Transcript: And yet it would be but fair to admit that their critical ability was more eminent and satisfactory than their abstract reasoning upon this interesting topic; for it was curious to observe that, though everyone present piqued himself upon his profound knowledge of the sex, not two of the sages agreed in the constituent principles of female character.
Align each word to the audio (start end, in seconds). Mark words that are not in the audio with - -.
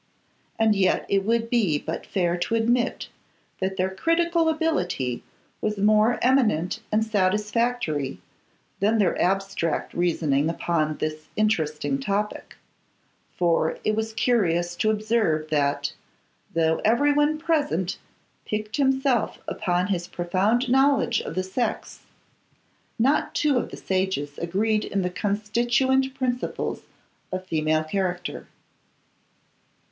And 0.57 0.73
yet 0.75 1.05
it 1.09 1.25
would 1.25 1.47
be 1.47 1.77
but 1.77 2.07
fair 2.07 2.35
to 2.35 2.55
admit 2.55 3.09
that 3.59 3.77
their 3.77 3.91
critical 3.91 4.49
ability 4.49 5.21
was 5.61 5.77
more 5.77 6.17
eminent 6.23 6.79
and 6.91 7.05
satisfactory 7.05 8.19
than 8.79 8.97
their 8.97 9.15
abstract 9.21 9.93
reasoning 9.93 10.49
upon 10.49 10.97
this 10.97 11.27
interesting 11.35 11.99
topic; 11.99 12.55
for 13.37 13.77
it 13.83 13.95
was 13.95 14.13
curious 14.13 14.75
to 14.77 14.89
observe 14.89 15.51
that, 15.51 15.93
though 16.55 16.77
everyone 16.83 17.37
present 17.37 17.99
piqued 18.43 18.77
himself 18.77 19.37
upon 19.47 19.85
his 19.85 20.07
profound 20.07 20.67
knowledge 20.67 21.21
of 21.21 21.35
the 21.35 21.43
sex, 21.43 21.99
not 22.97 23.35
two 23.35 23.55
of 23.59 23.69
the 23.69 23.77
sages 23.77 24.39
agreed 24.39 24.83
in 24.83 25.03
the 25.03 25.11
constituent 25.11 26.11
principles 26.15 26.81
of 27.31 27.45
female 27.45 27.83
character. 27.83 28.47